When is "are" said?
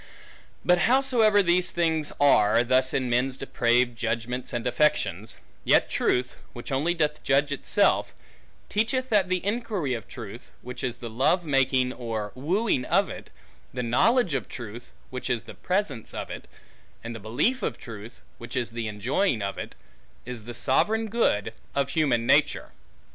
2.19-2.63